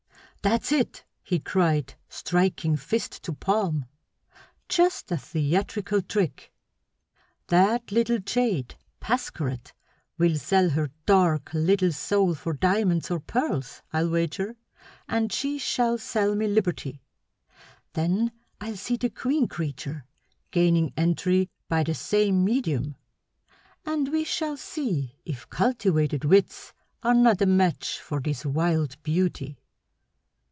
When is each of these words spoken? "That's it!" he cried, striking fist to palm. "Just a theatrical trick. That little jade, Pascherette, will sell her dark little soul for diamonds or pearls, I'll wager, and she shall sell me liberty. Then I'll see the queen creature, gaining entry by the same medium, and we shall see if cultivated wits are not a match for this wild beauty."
"That's 0.43 0.71
it!" 0.71 1.03
he 1.21 1.39
cried, 1.39 1.93
striking 2.09 2.75
fist 2.75 3.21
to 3.25 3.31
palm. 3.33 3.85
"Just 4.67 5.11
a 5.11 5.17
theatrical 5.17 6.01
trick. 6.01 6.51
That 7.49 7.91
little 7.91 8.17
jade, 8.17 8.73
Pascherette, 8.99 9.73
will 10.17 10.35
sell 10.37 10.69
her 10.71 10.89
dark 11.05 11.51
little 11.53 11.91
soul 11.91 12.33
for 12.33 12.53
diamonds 12.53 13.11
or 13.11 13.19
pearls, 13.19 13.83
I'll 13.93 14.09
wager, 14.09 14.55
and 15.07 15.31
she 15.31 15.59
shall 15.59 15.99
sell 15.99 16.33
me 16.33 16.47
liberty. 16.47 17.03
Then 17.93 18.31
I'll 18.59 18.77
see 18.77 18.97
the 18.97 19.11
queen 19.11 19.47
creature, 19.47 20.05
gaining 20.49 20.91
entry 20.97 21.51
by 21.69 21.83
the 21.83 21.93
same 21.93 22.43
medium, 22.43 22.95
and 23.85 24.11
we 24.11 24.23
shall 24.23 24.57
see 24.57 25.19
if 25.23 25.47
cultivated 25.51 26.25
wits 26.25 26.73
are 27.03 27.13
not 27.13 27.43
a 27.43 27.45
match 27.45 27.99
for 27.99 28.19
this 28.19 28.43
wild 28.43 28.97
beauty." 29.03 29.59